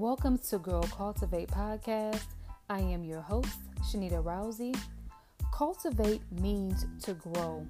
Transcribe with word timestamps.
Welcome 0.00 0.38
to 0.48 0.56
Girl 0.56 0.82
Cultivate 0.84 1.50
Podcast. 1.50 2.24
I 2.70 2.78
am 2.78 3.04
your 3.04 3.20
host, 3.20 3.58
Shanita 3.82 4.24
Rousey. 4.24 4.74
Cultivate 5.52 6.22
means 6.40 6.86
to 7.02 7.12
grow. 7.12 7.66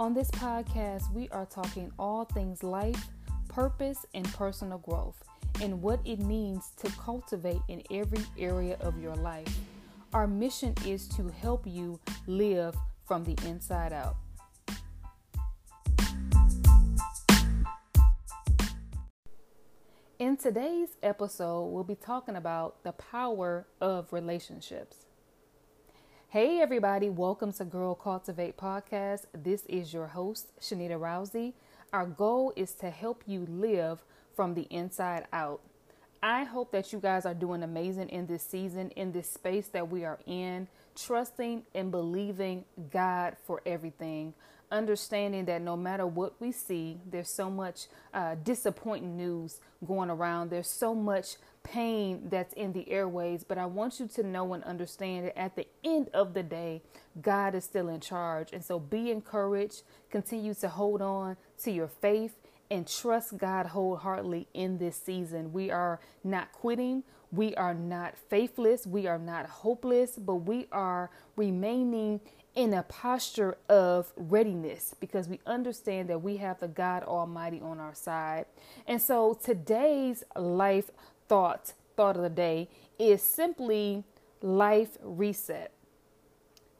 On 0.00 0.14
this 0.14 0.30
podcast, 0.30 1.12
we 1.12 1.28
are 1.28 1.44
talking 1.44 1.92
all 1.98 2.24
things 2.24 2.62
life, 2.62 3.10
purpose, 3.50 4.06
and 4.14 4.24
personal 4.32 4.78
growth, 4.78 5.22
and 5.60 5.82
what 5.82 6.00
it 6.06 6.20
means 6.20 6.70
to 6.78 6.90
cultivate 6.92 7.60
in 7.68 7.82
every 7.90 8.24
area 8.38 8.78
of 8.80 8.98
your 8.98 9.16
life. 9.16 9.54
Our 10.14 10.26
mission 10.26 10.72
is 10.86 11.06
to 11.08 11.28
help 11.28 11.66
you 11.66 12.00
live 12.26 12.76
from 13.06 13.24
the 13.24 13.36
inside 13.46 13.92
out. 13.92 14.16
In 20.18 20.36
today's 20.36 20.96
episode, 21.00 21.66
we'll 21.66 21.84
be 21.84 21.94
talking 21.94 22.34
about 22.34 22.82
the 22.82 22.90
power 22.90 23.68
of 23.80 24.12
relationships. 24.12 25.06
Hey, 26.30 26.58
everybody, 26.60 27.08
welcome 27.08 27.52
to 27.52 27.64
Girl 27.64 27.94
Cultivate 27.94 28.56
Podcast. 28.56 29.26
This 29.32 29.64
is 29.66 29.94
your 29.94 30.08
host, 30.08 30.50
Shanita 30.60 30.98
Rousey. 30.98 31.52
Our 31.92 32.04
goal 32.04 32.52
is 32.56 32.72
to 32.80 32.90
help 32.90 33.22
you 33.28 33.46
live 33.48 34.02
from 34.34 34.54
the 34.54 34.62
inside 34.70 35.28
out. 35.32 35.60
I 36.20 36.42
hope 36.42 36.72
that 36.72 36.92
you 36.92 36.98
guys 36.98 37.24
are 37.24 37.32
doing 37.32 37.62
amazing 37.62 38.08
in 38.08 38.26
this 38.26 38.42
season, 38.42 38.90
in 38.96 39.12
this 39.12 39.30
space 39.30 39.68
that 39.68 39.88
we 39.88 40.04
are 40.04 40.18
in, 40.26 40.66
trusting 40.96 41.62
and 41.76 41.92
believing 41.92 42.64
God 42.90 43.36
for 43.46 43.62
everything 43.64 44.34
understanding 44.70 45.44
that 45.46 45.62
no 45.62 45.76
matter 45.76 46.06
what 46.06 46.40
we 46.40 46.52
see, 46.52 47.00
there's 47.10 47.30
so 47.30 47.50
much 47.50 47.86
uh, 48.14 48.36
disappointing 48.36 49.16
news 49.16 49.60
going 49.86 50.10
around. 50.10 50.50
There's 50.50 50.68
so 50.68 50.94
much 50.94 51.36
pain 51.62 52.28
that's 52.30 52.54
in 52.54 52.72
the 52.72 52.90
airways. 52.90 53.44
But 53.44 53.58
I 53.58 53.66
want 53.66 54.00
you 54.00 54.08
to 54.08 54.22
know 54.22 54.52
and 54.54 54.64
understand 54.64 55.26
that 55.26 55.38
at 55.38 55.56
the 55.56 55.66
end 55.84 56.08
of 56.14 56.34
the 56.34 56.42
day, 56.42 56.82
God 57.20 57.54
is 57.54 57.64
still 57.64 57.88
in 57.88 58.00
charge. 58.00 58.52
And 58.52 58.64
so 58.64 58.78
be 58.78 59.10
encouraged. 59.10 59.82
Continue 60.10 60.54
to 60.54 60.68
hold 60.68 61.02
on 61.02 61.36
to 61.62 61.70
your 61.70 61.88
faith 61.88 62.34
and 62.70 62.86
trust 62.86 63.38
God 63.38 63.66
wholeheartedly 63.66 64.48
in 64.54 64.78
this 64.78 64.96
season. 64.96 65.52
We 65.52 65.70
are 65.70 66.00
not 66.24 66.52
quitting. 66.52 67.04
We 67.30 67.54
are 67.56 67.74
not 67.74 68.16
faithless. 68.16 68.86
We 68.86 69.06
are 69.06 69.18
not 69.18 69.46
hopeless, 69.46 70.16
but 70.16 70.36
we 70.36 70.66
are 70.72 71.10
remaining 71.36 72.20
in 72.54 72.74
a 72.74 72.82
posture 72.82 73.56
of 73.68 74.12
readiness 74.16 74.94
because 74.98 75.28
we 75.28 75.40
understand 75.46 76.08
that 76.08 76.22
we 76.22 76.38
have 76.38 76.58
the 76.60 76.68
God 76.68 77.04
Almighty 77.04 77.60
on 77.60 77.78
our 77.78 77.94
side. 77.94 78.46
And 78.86 79.00
so 79.00 79.38
today's 79.42 80.24
life 80.36 80.90
thought, 81.28 81.72
thought 81.96 82.16
of 82.16 82.22
the 82.22 82.30
day, 82.30 82.68
is 82.98 83.22
simply 83.22 84.04
life 84.42 84.98
reset. 85.02 85.72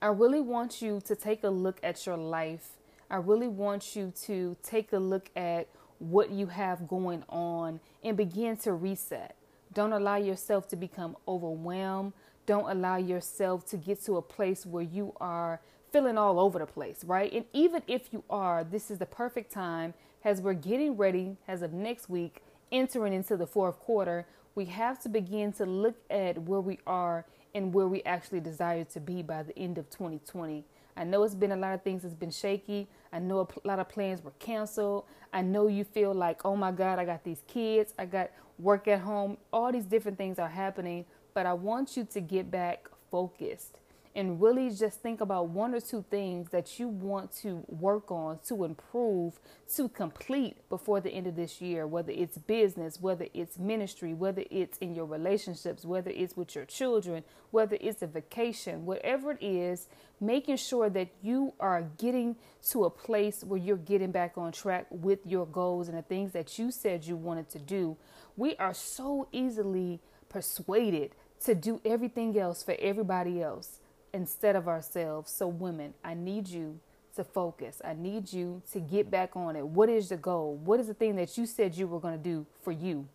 I 0.00 0.08
really 0.08 0.41
want 0.41 0.80
you 0.80 1.00
to 1.05 1.16
take 1.16 1.44
a 1.44 1.48
look 1.48 1.78
at 1.83 2.06
your 2.06 2.16
life. 2.16 2.70
I 3.11 3.16
really 3.16 3.48
want 3.48 3.96
you 3.96 4.12
to 4.22 4.56
take 4.62 4.92
a 4.92 4.98
look 4.98 5.30
at 5.34 5.69
what 5.98 6.30
you 6.30 6.46
have 6.46 6.86
going 6.86 7.24
on 7.28 7.80
and 8.05 8.16
begin 8.16 8.56
to 8.58 8.72
reset. 8.72 9.34
Don't 9.72 9.92
allow 9.92 10.16
yourself 10.16 10.69
to 10.69 10.77
become 10.77 11.16
overwhelmed. 11.27 12.12
Don't 12.48 12.70
allow 12.70 12.96
yourself 12.96 13.66
to 13.66 13.77
get 13.77 14.02
to 14.06 14.16
a 14.16 14.22
place 14.22 14.64
where 14.64 14.82
you 14.82 15.12
are 15.20 15.60
feeling 15.92 16.16
all 16.16 16.41
over 16.41 16.58
the 16.58 16.64
place, 16.64 17.05
right? 17.05 17.30
And 17.30 17.44
even 17.52 17.82
if 17.86 18.10
you 18.10 18.24
are, 18.30 18.64
this 18.64 18.90
is 18.90 18.96
the 18.96 19.05
perfect 19.05 19.52
time 19.52 19.92
as 20.24 20.40
we're 20.40 20.55
getting 20.55 20.96
ready 20.96 21.36
as 21.46 21.60
of 21.60 21.74
next 21.74 22.08
week, 22.08 22.42
entering 22.72 23.12
into 23.12 23.36
the 23.36 23.46
fourth 23.46 23.78
quarter. 23.78 24.27
We 24.55 24.64
have 24.64 24.98
to 25.02 25.10
begin 25.10 25.52
to 25.52 25.67
look 25.67 25.96
at 26.08 26.40
where 26.40 26.62
we 26.62 26.78
are 26.86 27.27
and 27.55 27.74
where 27.74 27.86
we 27.86 28.02
actually 28.05 28.40
desire 28.40 28.84
to 28.84 29.00
be 29.00 29.20
by 29.20 29.42
the 29.42 29.56
end 29.58 29.77
of 29.77 29.90
2020. 29.90 30.64
I 30.96 31.05
know 31.05 31.24
it's 31.24 31.34
been 31.34 31.52
a 31.52 31.56
lot 31.56 31.74
of 31.74 31.83
things 31.83 32.00
that's 32.00 32.14
been 32.14 32.30
shaky. 32.30 32.89
I 33.12 33.18
know 33.18 33.40
a 33.40 33.68
lot 33.68 33.78
of 33.78 33.90
plans 33.90 34.24
were 34.24 34.33
canceled. 34.39 35.05
I 35.34 35.42
know 35.42 35.68
you 35.68 35.84
feel 35.84 36.14
like, 36.14 36.46
oh 36.46 36.56
my 36.56 36.73
God, 36.73 36.98
I 36.98 37.05
got 37.05 37.24
these 37.24 37.42
kids, 37.46 37.92
I 37.98 38.06
got 38.06 38.30
work 38.58 38.89
at 38.89 39.00
home, 39.00 39.36
all 39.52 39.70
these 39.70 39.84
different 39.84 40.17
things 40.17 40.39
are 40.39 40.48
happening 40.48 41.05
but 41.38 41.46
I 41.46 41.52
want 41.52 41.96
you 41.96 42.02
to 42.14 42.20
get 42.20 42.50
back 42.50 42.88
focused 43.12 43.78
and 44.16 44.42
really 44.42 44.70
just 44.70 45.00
think 45.00 45.20
about 45.20 45.50
one 45.50 45.72
or 45.72 45.80
two 45.80 46.04
things 46.10 46.50
that 46.50 46.80
you 46.80 46.88
want 46.88 47.30
to 47.42 47.64
work 47.68 48.10
on 48.10 48.40
to 48.48 48.64
improve, 48.64 49.38
to 49.76 49.88
complete 49.88 50.56
before 50.68 51.00
the 51.00 51.10
end 51.10 51.28
of 51.28 51.36
this 51.36 51.60
year, 51.60 51.86
whether 51.86 52.10
it's 52.10 52.36
business, 52.38 53.00
whether 53.00 53.28
it's 53.32 53.56
ministry, 53.56 54.14
whether 54.14 54.42
it's 54.50 54.78
in 54.78 54.96
your 54.96 55.06
relationships, 55.06 55.84
whether 55.84 56.10
it's 56.10 56.36
with 56.36 56.56
your 56.56 56.64
children, 56.64 57.22
whether 57.52 57.78
it's 57.80 58.02
a 58.02 58.08
vacation, 58.08 58.84
whatever 58.84 59.30
it 59.30 59.40
is, 59.40 59.86
making 60.20 60.56
sure 60.56 60.90
that 60.90 61.06
you 61.22 61.55
are 61.60 61.82
getting 61.98 62.34
to 62.68 62.84
a 62.84 62.90
place 62.90 63.44
where 63.44 63.60
you're 63.60 63.76
getting 63.76 64.10
back 64.10 64.36
on 64.36 64.50
track 64.50 64.88
with 64.90 65.20
your 65.24 65.46
goals 65.46 65.86
and 65.88 65.96
the 65.96 66.02
things 66.02 66.32
that 66.32 66.58
you 66.58 66.72
said 66.72 67.05
you 67.05 67.14
wanted 67.14 67.48
to 67.48 67.60
do. 67.60 67.96
We 68.36 68.56
are 68.56 68.74
so 68.74 69.28
easily 69.30 70.00
persuaded 70.28 71.14
to 71.44 71.54
do 71.54 71.80
everything 71.84 72.38
else 72.38 72.62
for 72.62 72.76
everybody 72.78 73.42
else 73.42 73.78
instead 74.12 74.56
of 74.56 74.68
ourselves. 74.68 75.30
So, 75.30 75.48
women, 75.48 75.94
I 76.04 76.14
need 76.14 76.48
you 76.48 76.80
to 77.16 77.24
focus. 77.24 77.80
I 77.84 77.94
need 77.94 78.32
you 78.32 78.62
to 78.72 78.80
get 78.80 79.10
back 79.10 79.36
on 79.36 79.56
it. 79.56 79.66
What 79.66 79.88
is 79.88 80.08
the 80.08 80.16
goal? 80.16 80.56
What 80.56 80.80
is 80.80 80.86
the 80.86 80.94
thing 80.94 81.16
that 81.16 81.36
you 81.36 81.46
said 81.46 81.76
you 81.76 81.86
were 81.86 82.00
going 82.00 82.16
to 82.16 82.22
do 82.22 82.46
for 82.62 82.72
you, 82.72 83.08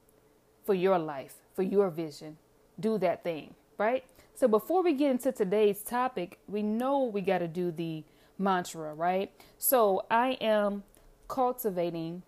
for 0.66 0.74
your 0.74 1.00
life, 1.00 1.36
for 1.56 1.64
your 1.64 1.90
vision? 1.90 2.38
Do 2.80 2.98
that 3.00 3.24
thing, 3.24 3.54
right? 3.78 4.04
So, 4.36 4.48
before 4.48 4.84
we 4.84 4.94
get 4.94 5.12
into 5.12 5.32
today's 5.32 5.82
topic, 5.82 6.40
we 6.48 6.64
know 6.64 7.04
we 7.04 7.22
got 7.22 7.40
to 7.40 7.48
do 7.48 7.72
the 7.72 8.04
mantra, 8.38 8.94
right? 8.94 9.32
So, 9.58 10.06
I 10.10 10.38
am 10.42 10.84
cultivating 11.28 12.24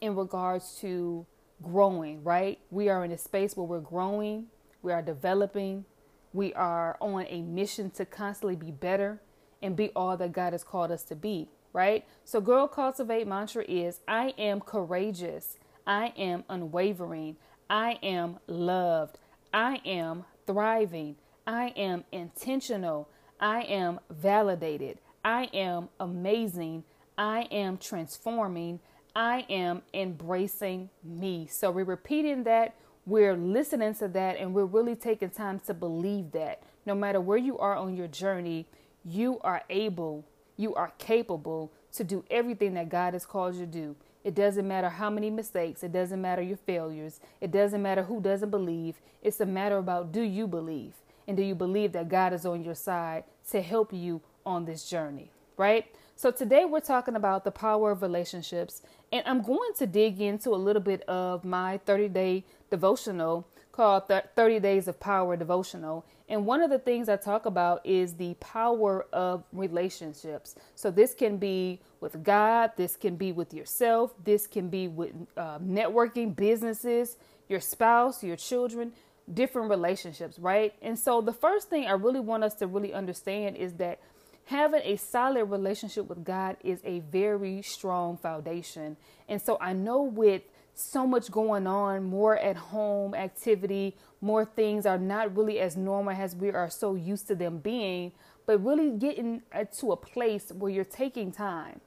in 0.00 0.14
regards 0.16 0.78
to 0.80 1.26
growing, 1.62 2.22
right? 2.22 2.58
We 2.70 2.88
are 2.88 3.04
in 3.04 3.10
a 3.10 3.18
space 3.18 3.56
where 3.56 3.66
we're 3.66 3.80
growing 3.80 4.46
we 4.84 4.92
are 4.92 5.02
developing. 5.02 5.86
We 6.32 6.52
are 6.54 6.96
on 7.00 7.26
a 7.28 7.40
mission 7.42 7.90
to 7.92 8.04
constantly 8.04 8.56
be 8.56 8.70
better 8.70 9.20
and 9.62 9.74
be 9.74 9.90
all 9.96 10.16
that 10.18 10.32
God 10.32 10.52
has 10.52 10.62
called 10.62 10.90
us 10.90 11.02
to 11.04 11.16
be, 11.16 11.48
right? 11.72 12.04
So, 12.24 12.40
Girl 12.40 12.68
Cultivate 12.68 13.26
mantra 13.26 13.64
is 13.66 14.00
I 14.06 14.34
am 14.36 14.60
courageous. 14.60 15.58
I 15.86 16.12
am 16.16 16.44
unwavering. 16.48 17.36
I 17.70 17.98
am 18.02 18.38
loved. 18.46 19.18
I 19.52 19.80
am 19.86 20.24
thriving. 20.46 21.16
I 21.46 21.68
am 21.76 22.04
intentional. 22.12 23.08
I 23.40 23.62
am 23.62 24.00
validated. 24.10 24.98
I 25.24 25.44
am 25.54 25.88
amazing. 25.98 26.84
I 27.16 27.42
am 27.50 27.78
transforming. 27.78 28.80
I 29.16 29.46
am 29.48 29.82
embracing 29.94 30.90
me. 31.02 31.46
So 31.46 31.70
we're 31.70 31.84
repeating 31.84 32.44
that 32.44 32.74
we're 33.06 33.36
listening 33.36 33.94
to 33.96 34.08
that 34.08 34.36
and 34.38 34.54
we're 34.54 34.64
really 34.64 34.96
taking 34.96 35.30
time 35.30 35.60
to 35.66 35.74
believe 35.74 36.32
that 36.32 36.62
no 36.86 36.94
matter 36.94 37.20
where 37.20 37.38
you 37.38 37.58
are 37.58 37.76
on 37.76 37.96
your 37.96 38.08
journey, 38.08 38.66
you 39.04 39.38
are 39.42 39.62
able, 39.68 40.24
you 40.56 40.74
are 40.74 40.92
capable 40.98 41.70
to 41.92 42.04
do 42.04 42.24
everything 42.30 42.74
that 42.74 42.88
God 42.88 43.12
has 43.12 43.26
called 43.26 43.54
you 43.54 43.60
to 43.60 43.66
do. 43.66 43.96
It 44.24 44.34
doesn't 44.34 44.66
matter 44.66 44.88
how 44.88 45.10
many 45.10 45.28
mistakes, 45.28 45.82
it 45.82 45.92
doesn't 45.92 46.20
matter 46.20 46.40
your 46.40 46.56
failures, 46.56 47.20
it 47.42 47.50
doesn't 47.50 47.82
matter 47.82 48.04
who 48.04 48.20
doesn't 48.20 48.50
believe. 48.50 48.96
It's 49.22 49.40
a 49.40 49.46
matter 49.46 49.76
about 49.76 50.12
do 50.12 50.22
you 50.22 50.46
believe? 50.46 50.94
And 51.28 51.36
do 51.36 51.42
you 51.42 51.54
believe 51.54 51.92
that 51.92 52.08
God 52.08 52.32
is 52.32 52.46
on 52.46 52.64
your 52.64 52.74
side 52.74 53.24
to 53.50 53.60
help 53.60 53.92
you 53.92 54.22
on 54.46 54.64
this 54.64 54.88
journey, 54.88 55.30
right? 55.56 55.86
So 56.16 56.30
today 56.30 56.64
we're 56.64 56.80
talking 56.80 57.16
about 57.16 57.44
the 57.44 57.50
power 57.50 57.90
of 57.90 58.00
relationships, 58.00 58.82
and 59.12 59.22
I'm 59.26 59.42
going 59.42 59.72
to 59.78 59.86
dig 59.86 60.20
into 60.20 60.50
a 60.50 60.56
little 60.56 60.82
bit 60.82 61.02
of 61.02 61.44
my 61.44 61.78
30 61.78 62.08
day 62.08 62.44
devotional 62.74 63.46
called 63.70 64.04
30 64.08 64.58
Days 64.60 64.88
of 64.88 64.98
Power 64.98 65.36
Devotional. 65.36 66.04
And 66.28 66.44
one 66.44 66.60
of 66.60 66.70
the 66.70 66.78
things 66.78 67.08
I 67.08 67.16
talk 67.16 67.46
about 67.46 67.84
is 67.84 68.14
the 68.14 68.34
power 68.34 69.06
of 69.12 69.44
relationships. 69.52 70.56
So 70.74 70.90
this 70.90 71.14
can 71.14 71.36
be 71.36 71.80
with 72.00 72.22
God, 72.24 72.72
this 72.76 72.96
can 72.96 73.14
be 73.16 73.30
with 73.30 73.54
yourself, 73.54 74.14
this 74.24 74.46
can 74.46 74.68
be 74.68 74.88
with 74.88 75.12
uh, 75.36 75.58
networking, 75.58 76.34
businesses, 76.34 77.16
your 77.48 77.60
spouse, 77.60 78.24
your 78.24 78.36
children, 78.36 78.92
different 79.32 79.70
relationships, 79.70 80.38
right? 80.38 80.74
And 80.82 80.98
so 80.98 81.20
the 81.20 81.32
first 81.32 81.70
thing 81.70 81.86
I 81.86 81.92
really 81.92 82.20
want 82.20 82.42
us 82.42 82.54
to 82.56 82.66
really 82.66 82.92
understand 82.92 83.56
is 83.56 83.74
that 83.74 84.00
having 84.46 84.82
a 84.84 84.96
solid 84.96 85.44
relationship 85.46 86.08
with 86.08 86.24
God 86.24 86.56
is 86.62 86.80
a 86.84 87.00
very 87.00 87.62
strong 87.62 88.16
foundation. 88.16 88.96
And 89.28 89.40
so 89.40 89.58
I 89.60 89.72
know 89.72 90.02
with 90.02 90.42
so 90.74 91.06
much 91.06 91.30
going 91.30 91.66
on, 91.66 92.04
more 92.04 92.36
at 92.36 92.56
home 92.56 93.14
activity, 93.14 93.96
more 94.20 94.44
things 94.44 94.86
are 94.86 94.98
not 94.98 95.36
really 95.36 95.60
as 95.60 95.76
normal 95.76 96.14
as 96.14 96.34
we 96.34 96.50
are 96.50 96.68
so 96.68 96.94
used 96.94 97.28
to 97.28 97.34
them 97.34 97.58
being, 97.58 98.12
but 98.44 98.64
really 98.64 98.90
getting 98.90 99.42
to 99.78 99.92
a 99.92 99.96
place 99.96 100.50
where 100.50 100.70
you're 100.70 100.84
taking 100.84 101.30
time 101.30 101.80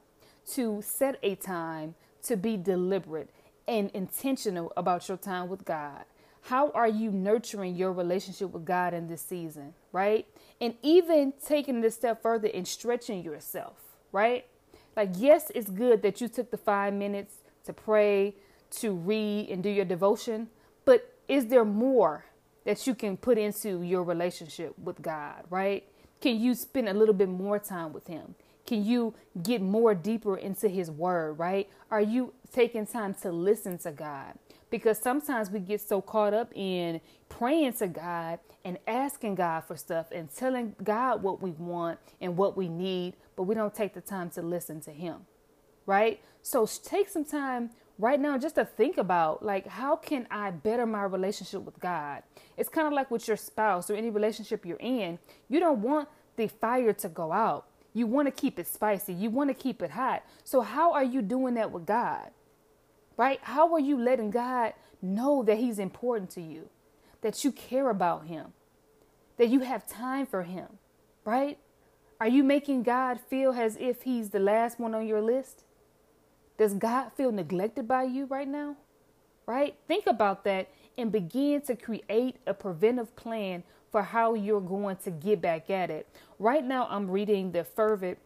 to 0.53 0.81
set 0.81 1.19
a 1.21 1.35
time 1.35 1.95
to 2.23 2.37
be 2.37 2.57
deliberate 2.57 3.29
and 3.67 3.91
intentional 3.91 4.71
about 4.77 5.07
your 5.09 5.17
time 5.17 5.49
with 5.49 5.65
God. 5.65 6.05
How 6.43 6.71
are 6.71 6.87
you 6.87 7.11
nurturing 7.11 7.75
your 7.75 7.91
relationship 7.91 8.51
with 8.51 8.63
God 8.63 8.93
in 8.93 9.07
this 9.07 9.21
season, 9.21 9.73
right? 9.91 10.25
And 10.59 10.75
even 10.81 11.33
taking 11.45 11.81
this 11.81 11.95
step 11.95 12.21
further 12.21 12.49
and 12.53 12.67
stretching 12.67 13.23
yourself, 13.23 13.77
right? 14.11 14.45
Like, 14.95 15.11
yes, 15.15 15.51
it's 15.53 15.69
good 15.69 16.01
that 16.01 16.19
you 16.19 16.27
took 16.27 16.49
the 16.49 16.57
five 16.57 16.93
minutes 16.93 17.35
to 17.65 17.73
pray, 17.73 18.35
to 18.71 18.91
read, 18.93 19.49
and 19.49 19.61
do 19.61 19.69
your 19.69 19.85
devotion, 19.85 20.47
but 20.85 21.13
is 21.27 21.47
there 21.47 21.65
more 21.65 22.25
that 22.65 22.85
you 22.87 22.95
can 22.95 23.15
put 23.17 23.37
into 23.37 23.81
your 23.81 24.03
relationship 24.03 24.77
with 24.79 25.01
God, 25.01 25.43
right? 25.49 25.87
Can 26.19 26.39
you 26.39 26.55
spend 26.55 26.89
a 26.89 26.93
little 26.93 27.13
bit 27.13 27.29
more 27.29 27.59
time 27.59 27.93
with 27.93 28.07
Him? 28.07 28.35
Can 28.65 28.83
you 28.83 29.13
get 29.43 29.61
more 29.61 29.93
deeper 29.93 30.35
into 30.37 30.67
His 30.67 30.89
Word, 30.91 31.33
right? 31.33 31.69
Are 31.91 32.01
you 32.01 32.33
taking 32.51 32.85
time 32.85 33.13
to 33.21 33.31
listen 33.31 33.77
to 33.79 33.91
God? 33.91 34.33
Because 34.69 34.97
sometimes 34.97 35.49
we 35.49 35.59
get 35.59 35.81
so 35.81 36.01
caught 36.01 36.33
up 36.33 36.51
in 36.55 36.99
praying 37.29 37.73
to 37.73 37.87
God 37.87 38.39
and 38.65 38.77
asking 38.85 39.35
God 39.35 39.61
for 39.61 39.77
stuff 39.77 40.07
and 40.11 40.29
telling 40.33 40.75
God 40.83 41.23
what 41.23 41.41
we 41.41 41.51
want 41.51 41.99
and 42.19 42.35
what 42.35 42.57
we 42.57 42.67
need, 42.67 43.15
but 43.35 43.43
we 43.43 43.55
don't 43.55 43.73
take 43.73 43.93
the 43.93 44.01
time 44.01 44.29
to 44.31 44.41
listen 44.41 44.81
to 44.81 44.91
Him, 44.91 45.21
right? 45.85 46.19
So 46.41 46.65
take 46.65 47.07
some 47.07 47.23
time 47.23 47.69
right 47.99 48.19
now 48.19 48.37
just 48.37 48.55
to 48.55 48.65
think 48.65 48.97
about 48.97 49.43
like 49.43 49.67
how 49.67 49.95
can 49.95 50.27
I 50.29 50.51
better 50.51 50.85
my 50.85 51.03
relationship 51.03 51.63
with 51.63 51.79
God? 51.79 52.23
It's 52.57 52.69
kind 52.69 52.87
of 52.87 52.93
like 52.93 53.09
with 53.09 53.27
your 53.27 53.37
spouse 53.37 53.89
or 53.89 53.95
any 53.95 54.09
relationship 54.09 54.65
you're 54.65 54.77
in. 54.77 55.19
You 55.49 55.59
don't 55.59 55.81
want 55.81 56.09
the 56.35 56.47
fire 56.47 56.93
to 56.93 57.09
go 57.09 57.31
out. 57.31 57.65
You 57.93 58.05
want 58.05 58.27
to 58.27 58.31
keep 58.31 58.59
it 58.59 58.67
spicy. 58.67 59.13
You 59.13 59.29
want 59.29 59.49
to 59.49 59.53
keep 59.53 59.81
it 59.81 59.91
hot. 59.91 60.23
So 60.43 60.61
how 60.61 60.93
are 60.93 61.03
you 61.03 61.21
doing 61.21 61.55
that 61.55 61.71
with 61.71 61.85
God? 61.85 62.29
Right? 63.17 63.39
How 63.41 63.73
are 63.73 63.79
you 63.79 63.99
letting 63.99 64.31
God 64.31 64.73
know 65.01 65.43
that 65.43 65.57
he's 65.57 65.79
important 65.79 66.29
to 66.31 66.41
you? 66.41 66.69
That 67.21 67.43
you 67.43 67.51
care 67.51 67.89
about 67.89 68.27
him? 68.27 68.53
That 69.37 69.49
you 69.49 69.61
have 69.61 69.87
time 69.87 70.25
for 70.25 70.43
him? 70.43 70.67
Right? 71.25 71.57
Are 72.21 72.27
you 72.27 72.43
making 72.43 72.83
God 72.83 73.19
feel 73.19 73.51
as 73.51 73.75
if 73.77 74.03
he's 74.03 74.29
the 74.29 74.39
last 74.39 74.79
one 74.79 74.95
on 74.95 75.07
your 75.07 75.21
list? 75.21 75.63
Does 76.57 76.73
God 76.73 77.11
feel 77.15 77.31
neglected 77.31 77.87
by 77.87 78.03
you 78.03 78.25
right 78.25 78.47
now? 78.47 78.77
Right? 79.45 79.75
Think 79.87 80.07
about 80.07 80.43
that 80.45 80.69
and 80.97 81.11
begin 81.11 81.61
to 81.61 81.75
create 81.75 82.37
a 82.45 82.53
preventive 82.53 83.15
plan 83.15 83.63
for 83.91 84.01
how 84.01 84.33
you're 84.33 84.61
going 84.61 84.97
to 84.97 85.11
get 85.11 85.41
back 85.41 85.69
at 85.69 85.89
it. 85.89 86.07
Right 86.39 86.63
now, 86.63 86.87
I'm 86.89 87.09
reading 87.09 87.51
the 87.51 87.63
Fervent 87.63 88.17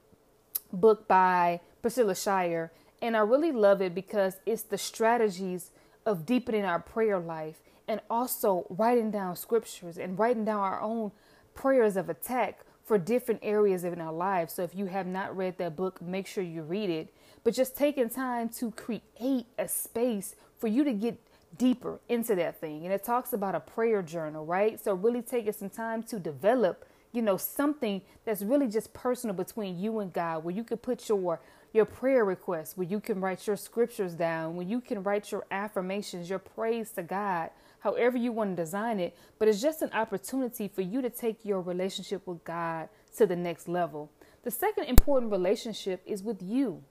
book 0.72 1.08
by 1.08 1.60
Priscilla 1.82 2.16
Shirer, 2.16 2.72
and 3.02 3.16
I 3.18 3.22
really 3.22 3.52
love 3.52 3.82
it 3.82 3.96
because 3.96 4.38
it's 4.46 4.64
the 4.64 4.78
strategies 4.78 5.72
of 6.06 6.26
deepening 6.26 6.66
our 6.66 6.80
prayer 6.80 7.20
life 7.20 7.62
and 7.88 8.00
also 8.10 8.66
writing 8.70 9.12
down 9.12 9.36
scriptures 9.36 9.98
and 9.98 10.18
writing 10.18 10.46
down 10.46 10.60
our 10.60 10.82
own 10.82 11.12
prayers 11.54 11.98
of 11.98 12.10
attack 12.10 12.62
for 12.86 12.98
different 12.98 13.40
areas 13.44 13.84
in 13.84 14.02
our 14.02 14.14
lives. 14.14 14.54
So 14.54 14.64
if 14.64 14.76
you 14.76 14.88
have 14.88 15.08
not 15.08 15.36
read 15.36 15.58
that 15.58 15.76
book, 15.76 16.02
make 16.02 16.28
sure 16.28 16.44
you 16.44 16.64
read 16.64 16.90
it 16.90 17.14
but 17.44 17.54
just 17.54 17.76
taking 17.76 18.10
time 18.10 18.50
to 18.50 18.72
create 18.72 19.46
a 19.58 19.68
space 19.68 20.36
for 20.58 20.68
you 20.68 20.84
to 20.84 20.94
get 20.94 21.20
deeper 21.58 22.00
into 22.08 22.36
that 22.36 22.60
thing. 22.60 22.84
And 22.86 22.94
it 22.94 23.04
talks 23.04 23.34
about 23.34 23.56
a 23.56 23.60
prayer 23.60 24.02
journal, 24.02 24.46
right? 24.46 24.82
So 24.82 24.94
really 24.94 25.22
taking 25.22 25.54
some 25.54 25.70
time 25.70 26.04
to 26.04 26.20
develop, 26.20 26.86
you 27.12 27.22
know, 27.22 27.38
something 27.38 28.02
that's 28.26 28.42
really 28.42 28.68
just 28.68 28.94
personal 28.94 29.36
between 29.36 29.80
you 29.80 30.00
and 30.00 30.14
God, 30.14 30.44
where 30.44 30.54
you 30.54 30.64
can 30.64 30.78
put 30.78 31.10
your 31.10 31.40
your 31.74 31.86
prayer 31.86 32.26
requests, 32.26 32.76
where 32.76 32.88
you 32.88 33.00
can 33.00 33.22
write 33.22 33.48
your 33.48 33.56
scriptures 33.56 34.14
down, 34.14 34.56
where 34.56 34.66
you 34.66 34.82
can 34.82 35.04
write 35.04 35.32
your 35.32 35.46
affirmations, 35.52 36.30
your 36.30 36.40
praise 36.40 36.92
to 36.92 37.04
God, 37.04 37.50
however 37.80 38.18
you 38.18 38.32
want 38.32 38.56
to 38.56 38.62
design 38.62 39.00
it. 39.00 39.16
But 39.40 39.48
it's 39.48 39.62
just 39.62 39.82
an 39.82 39.92
opportunity 39.94 40.68
for 40.68 40.82
you 40.82 41.02
to 41.02 41.10
take 41.10 41.46
your 41.46 41.62
relationship 41.62 42.28
with 42.28 42.44
God 42.44 42.90
to 43.18 43.26
the 43.26 43.36
next 43.36 43.68
level. 43.68 44.12
The 44.44 44.52
second 44.52 44.86
important 44.86 45.32
relationship 45.32 46.02
is 46.06 46.24
with 46.24 46.42
you. 46.42 46.84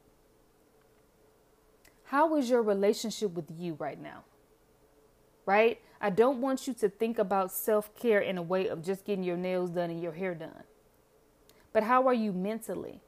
How 2.05 2.37
is 2.37 2.51
your 2.51 2.63
relationship 2.63 3.33
with 3.35 3.51
you 3.57 3.75
right 3.75 4.01
now? 4.01 4.25
Right? 5.47 5.81
I 6.01 6.11
don't 6.11 6.41
want 6.41 6.67
you 6.67 6.75
to 6.75 6.89
think 6.89 7.19
about 7.19 7.53
self 7.53 7.95
care 7.95 8.21
in 8.21 8.39
a 8.39 8.43
way 8.43 8.69
of 8.69 8.85
just 8.85 9.05
getting 9.05 9.25
your 9.25 9.37
nails 9.37 9.71
done 9.71 9.91
and 9.91 10.03
your 10.03 10.13
hair 10.13 10.35
done. 10.35 10.65
But 11.73 11.85
how 11.85 12.07
are 12.09 12.15
you 12.15 12.33
mentally? 12.33 13.01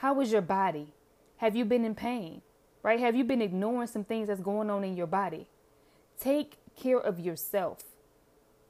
How 0.00 0.18
is 0.22 0.32
your 0.32 0.40
body? 0.40 0.94
Have 1.36 1.54
you 1.54 1.66
been 1.66 1.84
in 1.84 1.94
pain? 1.94 2.40
Right? 2.82 2.98
Have 2.98 3.14
you 3.14 3.22
been 3.22 3.42
ignoring 3.42 3.86
some 3.86 4.02
things 4.02 4.28
that's 4.28 4.40
going 4.40 4.70
on 4.70 4.82
in 4.82 4.96
your 4.96 5.06
body? 5.06 5.46
Take 6.18 6.56
care 6.74 6.98
of 6.98 7.20
yourself. 7.20 7.84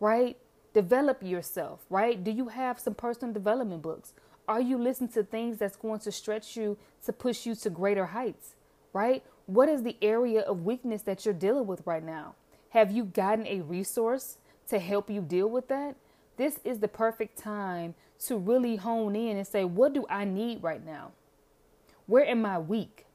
Right? 0.00 0.37
Develop 0.75 1.23
yourself, 1.23 1.85
right? 1.88 2.23
Do 2.23 2.32
you 2.32 2.49
have 2.49 2.81
some 2.81 2.94
personal 2.94 3.32
development 3.32 3.81
books? 3.81 4.12
Are 4.49 4.61
you 4.61 4.77
listening 4.77 5.11
to 5.11 5.23
things 5.23 5.59
that's 5.59 5.77
going 5.77 6.00
to 6.00 6.11
stretch 6.11 6.56
you 6.56 6.77
to 7.05 7.12
push 7.12 7.47
you 7.47 7.55
to 7.55 7.71
greater 7.71 8.06
heights? 8.06 8.56
Right? 8.93 9.23
What 9.47 9.69
is 9.69 9.85
the 9.85 9.97
area 10.03 10.41
of 10.41 10.65
weakness 10.65 11.03
that 11.03 11.25
you're 11.25 11.35
dealing 11.35 11.69
with 11.69 11.87
right 11.87 12.05
now? 12.05 12.35
Have 12.71 12.91
you 12.91 13.05
gotten 13.05 13.47
a 13.47 13.61
resource 13.61 14.38
to 14.69 14.81
help 14.81 15.09
you 15.09 15.21
deal 15.21 15.49
with 15.49 15.69
that? 15.69 15.94
This 16.37 16.59
is 16.65 16.81
the 16.81 16.88
perfect 16.88 17.38
time 17.38 17.94
to 18.27 18.37
really 18.37 18.77
hone 18.77 19.15
in 19.15 19.37
and 19.37 19.47
say, 19.47 19.65
what 19.65 19.93
do 19.93 20.06
I 20.11 20.25
need 20.25 20.61
right 20.65 20.85
now? 20.85 21.12
Where 22.11 22.27
am 22.27 22.45
I 22.45 22.59
weak? 22.59 23.07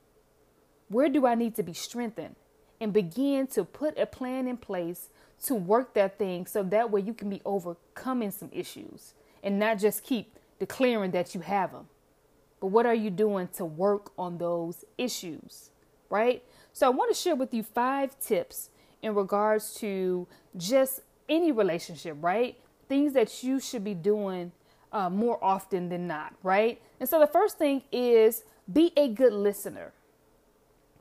Where 0.87 1.09
do 1.09 1.25
I 1.27 1.35
need 1.35 1.55
to 1.55 1.63
be 1.63 1.73
strengthened? 1.73 2.35
And 2.81 2.91
begin 2.91 3.47
to 3.47 3.63
put 3.63 3.97
a 3.97 4.05
plan 4.05 4.47
in 4.47 4.57
place 4.57 5.09
to 5.45 5.55
work 5.55 5.93
that 5.93 6.17
thing 6.17 6.45
so 6.45 6.63
that 6.63 6.91
way 6.91 7.01
you 7.01 7.13
can 7.13 7.29
be 7.29 7.41
overcoming 7.45 8.31
some 8.31 8.49
issues 8.51 9.13
and 9.43 9.59
not 9.59 9.79
just 9.79 10.03
keep 10.03 10.37
declaring 10.59 11.11
that 11.11 11.35
you 11.35 11.41
have 11.41 11.71
them. 11.71 11.87
But 12.59 12.67
what 12.67 12.85
are 12.85 12.95
you 12.95 13.09
doing 13.09 13.49
to 13.57 13.65
work 13.65 14.11
on 14.17 14.37
those 14.37 14.83
issues? 14.97 15.71
right? 16.09 16.43
So 16.73 16.87
I 16.87 16.89
want 16.89 17.13
to 17.13 17.19
share 17.19 17.35
with 17.35 17.53
you 17.53 17.63
five 17.63 18.19
tips 18.19 18.69
in 19.01 19.15
regards 19.15 19.73
to 19.75 20.27
just 20.57 21.01
any 21.29 21.51
relationship, 21.51 22.17
right? 22.21 22.57
Things 22.87 23.13
that 23.13 23.43
you 23.43 23.59
should 23.59 23.83
be 23.83 23.93
doing 23.93 24.51
uh, 24.91 25.09
more 25.09 25.43
often 25.43 25.89
than 25.89 26.07
not, 26.07 26.33
right? 26.43 26.81
And 26.99 27.09
so 27.09 27.19
the 27.19 27.27
first 27.27 27.57
thing 27.57 27.83
is 27.91 28.43
be 28.71 28.91
a 28.97 29.07
good 29.07 29.33
listener, 29.33 29.93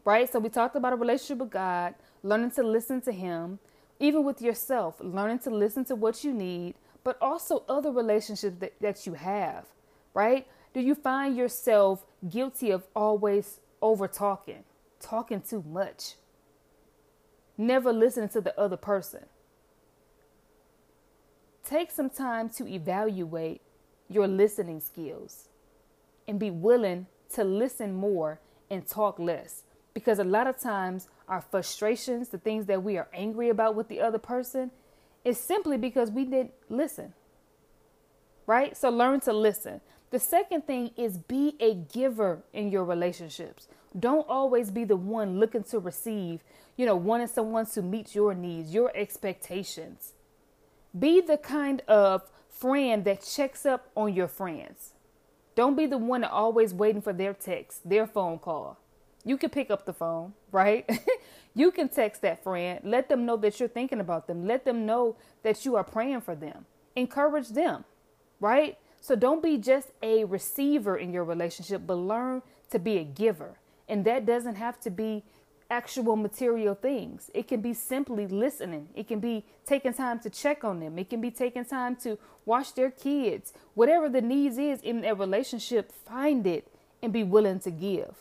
right? 0.05 0.31
So 0.31 0.39
we 0.39 0.49
talked 0.49 0.77
about 0.77 0.93
a 0.93 0.97
relationship 0.97 1.39
with 1.39 1.51
God, 1.51 1.95
learning 2.23 2.53
to 2.53 2.63
listen 2.63 3.01
to 3.03 3.13
Him, 3.13 3.59
even 4.01 4.25
with 4.25 4.43
yourself, 4.43 4.97
learning 5.01 5.41
to 5.41 5.51
listen 5.51 5.85
to 5.87 5.95
what 5.95 6.25
you 6.25 6.33
need, 6.33 6.75
but 7.03 7.17
also 7.21 7.65
other 7.69 7.91
relationships 7.91 8.57
that, 8.61 8.73
that 8.81 9.07
you 9.07 9.15
have, 9.15 9.67
right? 10.13 10.47
Do 10.73 10.81
you 10.81 10.95
find 10.95 11.37
yourself 11.37 12.05
guilty 12.29 12.71
of 12.71 12.85
always 12.95 13.61
over 13.81 14.09
talking? 14.09 14.65
talking 15.05 15.41
too 15.41 15.63
much, 15.71 16.15
never 17.57 17.93
listening 17.93 18.29
to 18.31 18.41
the 18.41 18.59
other 18.59 18.77
person. 18.77 19.25
Take 21.65 21.91
some 21.91 22.11
time 22.11 22.49
to 22.51 22.67
evaluate 22.67 23.61
your 24.09 24.27
listening 24.27 24.81
skills 24.81 25.49
and 26.27 26.39
be 26.39 26.51
willing 26.51 27.07
to 27.35 27.45
listen 27.45 27.95
more 27.95 28.41
and 28.71 28.87
talk 28.87 29.19
less. 29.19 29.63
Because 29.93 30.19
a 30.19 30.25
lot 30.25 30.47
of 30.47 30.59
times, 30.59 31.09
our 31.29 31.41
frustrations, 31.41 32.29
the 32.29 32.39
things 32.39 32.67
that 32.67 32.83
we 32.83 32.99
are 32.99 33.09
angry 33.13 33.49
about 33.49 33.75
with 33.75 33.89
the 33.89 34.01
other 34.01 34.19
person, 34.19 34.71
is 35.25 35.39
simply 35.39 35.77
because 35.77 36.11
we 36.11 36.25
didn't 36.25 36.53
listen. 36.69 37.15
Right? 38.47 38.77
So 38.77 38.91
learn 38.91 39.21
to 39.21 39.33
listen. 39.33 39.81
The 40.11 40.19
second 40.19 40.67
thing 40.67 40.91
is 40.97 41.19
be 41.19 41.57
a 41.61 41.75
giver 41.75 42.43
in 42.53 42.71
your 42.71 42.85
relationships. 42.85 43.69
Don't 43.99 44.29
always 44.29 44.71
be 44.71 44.85
the 44.85 44.97
one 44.97 45.39
looking 45.39 45.65
to 45.65 45.79
receive, 45.79 46.43
you 46.77 46.87
know, 46.87 46.97
wanting 46.97 47.29
someone 47.29 47.67
to 47.67 47.83
meet 47.83 48.15
your 48.15 48.35
needs, 48.35 48.75
your 48.75 48.91
expectations. 48.95 50.13
Be 50.97 51.21
the 51.21 51.37
kind 51.37 51.83
of 51.89 52.31
friend 52.49 53.05
that 53.05 53.23
checks 53.23 53.65
up 53.65 53.91
on 53.97 54.15
your 54.15 54.29
friends. 54.29 54.94
Don't 55.55 55.77
be 55.77 55.87
the 55.87 55.99
one 55.99 56.25
always 56.25 56.75
waiting 56.75 57.03
for 57.03 57.13
their 57.13 57.35
text, 57.35 57.89
their 57.89 58.07
phone 58.07 58.39
call. 58.39 58.79
You 59.25 59.37
can 59.39 59.51
pick 59.51 59.71
up 59.71 59.87
the 59.87 59.93
phone, 59.93 60.35
right? 60.53 60.89
you 61.55 61.71
can 61.71 61.89
text 61.89 62.23
that 62.23 62.43
friend. 62.43 62.81
Let 62.83 63.09
them 63.09 63.25
know 63.25 63.37
that 63.39 63.59
you're 63.59 63.69
thinking 63.69 64.01
about 64.01 64.27
them. 64.27 64.47
Let 64.47 64.65
them 64.65 64.85
know 64.85 65.17
that 65.43 65.65
you 65.65 65.77
are 65.77 65.85
praying 65.85 66.21
for 66.23 66.35
them. 66.35 66.67
Encourage 66.95 67.49
them, 67.49 67.85
right? 68.41 68.77
So 69.01 69.15
don't 69.15 69.43
be 69.43 69.57
just 69.57 69.91
a 70.03 70.25
receiver 70.25 70.97
in 70.97 71.13
your 71.13 71.25
relationship, 71.25 71.83
but 71.87 71.95
learn 71.95 72.43
to 72.71 72.79
be 72.79 72.99
a 72.99 73.05
giver. 73.05 73.59
And 73.89 74.05
that 74.05 74.27
doesn't 74.27 74.57
have 74.57 74.81
to 74.81 74.91
be 74.91 75.25
actual 75.71 76.17
material 76.17 76.75
things. 76.75 77.31
It 77.35 77.49
can 77.49 77.61
be 77.61 77.75
simply 77.75 78.27
listening. 78.27 78.89
It 78.95 79.09
can 79.09 79.21
be 79.21 79.45
taking 79.67 79.95
time 79.95 80.21
to 80.21 80.31
check 80.31 80.65
on 80.65 80.81
them. 80.81 80.99
It 80.99 81.11
can 81.11 81.21
be 81.21 81.31
taking 81.31 81.65
time 81.65 81.97
to 81.97 82.19
watch 82.45 82.75
their 82.75 82.91
kids. 82.91 83.53
Whatever 83.75 84.09
the 84.09 84.21
needs 84.21 84.59
is 84.59 84.81
in 84.81 85.05
a 85.05 85.15
relationship, 85.15 85.93
find 85.93 86.47
it 86.47 86.69
and 87.03 87.13
be 87.13 87.25
willing 87.25 87.61
to 87.61 87.71
give. 87.71 88.15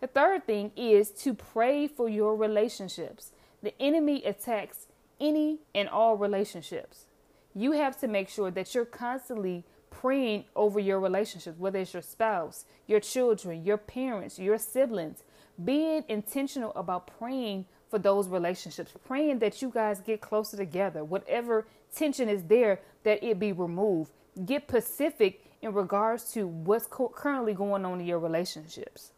The 0.00 0.06
third 0.06 0.46
thing 0.46 0.72
is 0.76 1.10
to 1.22 1.34
pray 1.34 1.86
for 1.86 2.08
your 2.08 2.36
relationships. 2.36 3.32
The 3.62 3.74
enemy 3.80 4.22
attacks 4.24 4.86
any 5.20 5.60
and 5.74 5.88
all 5.88 6.16
relationships, 6.16 7.06
you 7.54 7.72
have 7.72 7.98
to 8.00 8.08
make 8.08 8.28
sure 8.28 8.50
that 8.50 8.74
you're 8.74 8.84
constantly 8.84 9.64
praying 9.90 10.44
over 10.56 10.80
your 10.80 10.98
relationships, 11.00 11.58
whether 11.58 11.78
it's 11.78 11.92
your 11.92 12.02
spouse, 12.02 12.64
your 12.86 13.00
children, 13.00 13.64
your 13.64 13.78
parents, 13.78 14.38
your 14.38 14.58
siblings. 14.58 15.22
Being 15.62 16.04
intentional 16.08 16.72
about 16.74 17.10
praying 17.18 17.66
for 17.88 17.98
those 17.98 18.28
relationships, 18.28 18.92
praying 19.06 19.38
that 19.38 19.62
you 19.62 19.70
guys 19.70 20.00
get 20.00 20.20
closer 20.20 20.56
together, 20.56 21.04
whatever 21.04 21.66
tension 21.94 22.28
is 22.28 22.42
there, 22.44 22.80
that 23.04 23.22
it 23.22 23.38
be 23.38 23.52
removed. 23.52 24.10
Get 24.44 24.68
specific 24.68 25.44
in 25.62 25.72
regards 25.72 26.32
to 26.32 26.46
what's 26.46 26.86
co- 26.86 27.12
currently 27.14 27.54
going 27.54 27.84
on 27.84 28.00
in 28.00 28.06
your 28.06 28.18
relationships, 28.18 29.12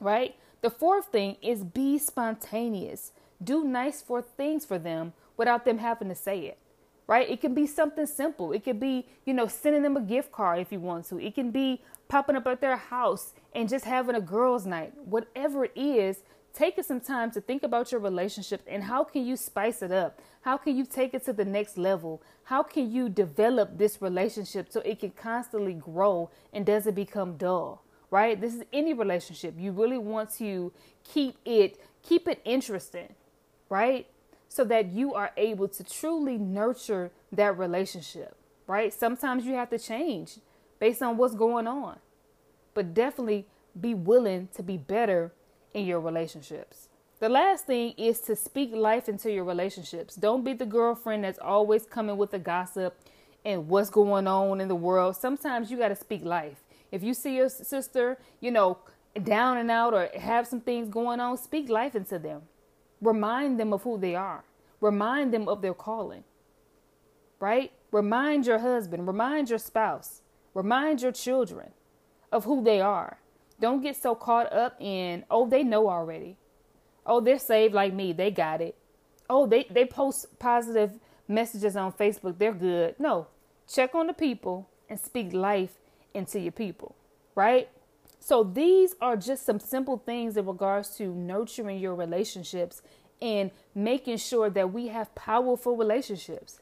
right? 0.00 0.36
The 0.60 0.70
fourth 0.70 1.06
thing 1.06 1.36
is 1.42 1.64
be 1.64 1.98
spontaneous. 1.98 3.12
Do 3.42 3.64
nice 3.64 4.00
for 4.00 4.22
things 4.22 4.64
for 4.64 4.78
them 4.78 5.12
without 5.36 5.64
them 5.64 5.78
having 5.78 6.08
to 6.08 6.14
say 6.14 6.40
it 6.40 6.58
right? 7.08 7.28
It 7.28 7.40
can 7.40 7.54
be 7.54 7.66
something 7.66 8.06
simple. 8.06 8.52
It 8.52 8.62
could 8.62 8.78
be, 8.78 9.08
you 9.24 9.34
know, 9.34 9.48
sending 9.48 9.82
them 9.82 9.96
a 9.96 10.00
gift 10.00 10.30
card 10.30 10.60
if 10.60 10.70
you 10.70 10.78
want 10.78 11.06
to. 11.06 11.18
It 11.18 11.34
can 11.34 11.50
be 11.50 11.82
popping 12.06 12.36
up 12.36 12.46
at 12.46 12.60
their 12.60 12.76
house 12.76 13.32
and 13.54 13.68
just 13.68 13.86
having 13.86 14.14
a 14.14 14.20
girls' 14.20 14.66
night. 14.66 14.92
Whatever 15.04 15.64
it 15.64 15.72
is, 15.74 16.18
taking 16.52 16.84
some 16.84 17.00
time 17.00 17.30
to 17.30 17.40
think 17.40 17.62
about 17.62 17.90
your 17.90 18.00
relationship 18.00 18.60
and 18.66 18.84
how 18.84 19.04
can 19.04 19.24
you 19.24 19.36
spice 19.36 19.82
it 19.82 19.90
up? 19.90 20.20
How 20.42 20.58
can 20.58 20.76
you 20.76 20.84
take 20.84 21.14
it 21.14 21.24
to 21.24 21.32
the 21.32 21.44
next 21.44 21.78
level? 21.78 22.22
How 22.44 22.62
can 22.62 22.92
you 22.92 23.08
develop 23.08 23.78
this 23.78 24.02
relationship 24.02 24.66
so 24.70 24.80
it 24.80 25.00
can 25.00 25.10
constantly 25.10 25.74
grow 25.74 26.30
and 26.52 26.66
doesn't 26.66 26.94
become 26.94 27.36
dull? 27.36 27.82
Right? 28.10 28.40
This 28.40 28.54
is 28.54 28.62
any 28.72 28.92
relationship. 28.94 29.54
You 29.58 29.72
really 29.72 29.98
want 29.98 30.32
to 30.36 30.72
keep 31.04 31.36
it 31.44 31.80
keep 32.02 32.28
it 32.28 32.40
interesting, 32.44 33.14
right? 33.68 34.06
So 34.48 34.64
that 34.64 34.92
you 34.92 35.14
are 35.14 35.32
able 35.36 35.68
to 35.68 35.84
truly 35.84 36.38
nurture 36.38 37.10
that 37.30 37.58
relationship, 37.58 38.34
right? 38.66 38.92
Sometimes 38.92 39.44
you 39.44 39.54
have 39.54 39.70
to 39.70 39.78
change 39.78 40.38
based 40.78 41.02
on 41.02 41.16
what's 41.16 41.34
going 41.34 41.66
on, 41.66 41.98
but 42.74 42.94
definitely 42.94 43.46
be 43.78 43.94
willing 43.94 44.48
to 44.54 44.62
be 44.62 44.76
better 44.76 45.32
in 45.74 45.84
your 45.84 46.00
relationships. 46.00 46.88
The 47.20 47.28
last 47.28 47.66
thing 47.66 47.94
is 47.96 48.20
to 48.22 48.36
speak 48.36 48.72
life 48.72 49.08
into 49.08 49.30
your 49.30 49.44
relationships. 49.44 50.14
Don't 50.14 50.44
be 50.44 50.52
the 50.52 50.66
girlfriend 50.66 51.24
that's 51.24 51.38
always 51.38 51.84
coming 51.84 52.16
with 52.16 52.30
the 52.30 52.38
gossip 52.38 52.96
and 53.44 53.68
what's 53.68 53.90
going 53.90 54.26
on 54.28 54.60
in 54.60 54.68
the 54.68 54.74
world. 54.76 55.16
Sometimes 55.16 55.70
you 55.70 55.78
got 55.78 55.88
to 55.88 55.96
speak 55.96 56.24
life. 56.24 56.58
If 56.92 57.02
you 57.02 57.14
see 57.14 57.36
your 57.36 57.48
sister, 57.48 58.18
you 58.40 58.50
know, 58.50 58.78
down 59.24 59.56
and 59.58 59.70
out 59.70 59.94
or 59.94 60.08
have 60.18 60.46
some 60.46 60.60
things 60.60 60.88
going 60.88 61.18
on, 61.18 61.36
speak 61.36 61.68
life 61.68 61.94
into 61.96 62.18
them. 62.18 62.42
Remind 63.00 63.58
them 63.58 63.72
of 63.72 63.82
who 63.82 63.98
they 63.98 64.14
are. 64.14 64.44
Remind 64.80 65.32
them 65.32 65.48
of 65.48 65.62
their 65.62 65.74
calling. 65.74 66.24
Right? 67.40 67.72
Remind 67.90 68.46
your 68.46 68.58
husband, 68.58 69.06
remind 69.06 69.48
your 69.48 69.58
spouse, 69.58 70.20
remind 70.52 71.00
your 71.00 71.12
children 71.12 71.70
of 72.30 72.44
who 72.44 72.62
they 72.62 72.80
are. 72.80 73.18
Don't 73.60 73.82
get 73.82 73.96
so 73.96 74.14
caught 74.14 74.52
up 74.52 74.76
in, 74.78 75.24
oh, 75.30 75.48
they 75.48 75.62
know 75.62 75.88
already. 75.88 76.36
Oh, 77.06 77.20
they're 77.20 77.38
saved 77.38 77.74
like 77.74 77.94
me. 77.94 78.12
They 78.12 78.30
got 78.30 78.60
it. 78.60 78.76
Oh, 79.30 79.46
they, 79.46 79.64
they 79.70 79.86
post 79.86 80.38
positive 80.38 80.98
messages 81.26 81.76
on 81.76 81.92
Facebook. 81.92 82.38
They're 82.38 82.52
good. 82.52 82.96
No, 82.98 83.28
check 83.66 83.94
on 83.94 84.06
the 84.06 84.12
people 84.12 84.68
and 84.88 85.00
speak 85.00 85.32
life 85.32 85.78
into 86.12 86.38
your 86.38 86.52
people, 86.52 86.94
right? 87.34 87.68
So 88.20 88.42
these 88.42 88.94
are 89.00 89.16
just 89.16 89.46
some 89.46 89.60
simple 89.60 89.98
things 90.04 90.36
in 90.36 90.46
regards 90.46 90.96
to 90.96 91.14
nurturing 91.14 91.78
your 91.78 91.94
relationships 91.94 92.82
and 93.20 93.50
making 93.74 94.18
sure 94.18 94.50
that 94.50 94.72
we 94.72 94.88
have 94.88 95.14
powerful 95.14 95.76
relationships. 95.76 96.60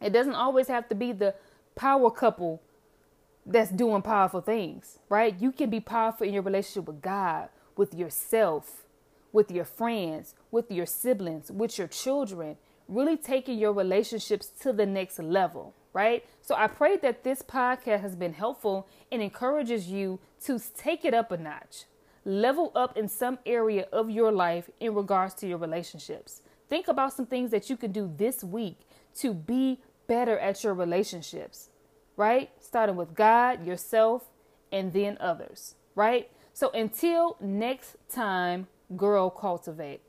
It 0.00 0.12
doesn't 0.12 0.34
always 0.34 0.68
have 0.68 0.88
to 0.88 0.94
be 0.94 1.12
the 1.12 1.34
power 1.74 2.10
couple 2.10 2.62
that's 3.46 3.70
doing 3.70 4.02
powerful 4.02 4.40
things, 4.40 4.98
right? 5.08 5.34
You 5.38 5.52
can 5.52 5.70
be 5.70 5.80
powerful 5.80 6.26
in 6.26 6.34
your 6.34 6.42
relationship 6.42 6.86
with 6.86 7.02
God, 7.02 7.48
with 7.76 7.94
yourself, 7.94 8.84
with 9.32 9.50
your 9.50 9.64
friends, 9.64 10.34
with 10.50 10.70
your 10.70 10.86
siblings, 10.86 11.50
with 11.50 11.78
your 11.78 11.88
children, 11.88 12.56
really 12.88 13.16
taking 13.16 13.58
your 13.58 13.72
relationships 13.72 14.48
to 14.60 14.72
the 14.72 14.86
next 14.86 15.18
level, 15.18 15.74
right? 15.94 16.26
So 16.42 16.54
I 16.54 16.66
pray 16.66 16.98
that 16.98 17.24
this 17.24 17.40
podcast 17.40 18.00
has 18.00 18.16
been 18.16 18.34
helpful 18.34 18.86
and 19.10 19.22
encourages 19.22 19.88
you 19.88 20.18
to 20.44 20.60
take 20.76 21.04
it 21.06 21.14
up 21.14 21.32
a 21.32 21.38
notch. 21.38 21.84
Level 22.26 22.72
up 22.74 22.96
in 22.98 23.08
some 23.08 23.38
area 23.46 23.86
of 23.92 24.10
your 24.10 24.32
life 24.32 24.68
in 24.80 24.94
regards 24.94 25.32
to 25.34 25.46
your 25.46 25.58
relationships. 25.58 26.42
Think 26.68 26.88
about 26.88 27.12
some 27.12 27.26
things 27.26 27.50
that 27.52 27.70
you 27.70 27.76
can 27.76 27.92
do 27.92 28.12
this 28.16 28.42
week 28.42 28.80
to 29.16 29.32
be 29.32 29.80
better 30.06 30.38
at 30.38 30.64
your 30.64 30.74
relationships, 30.74 31.70
right? 32.16 32.50
Starting 32.58 32.96
with 32.96 33.14
God, 33.14 33.64
yourself, 33.64 34.24
and 34.72 34.92
then 34.92 35.16
others, 35.20 35.76
right? 35.94 36.30
So 36.52 36.70
until 36.70 37.36
next 37.40 37.96
time, 38.10 38.66
girl, 38.96 39.30
cultivate. 39.30 40.00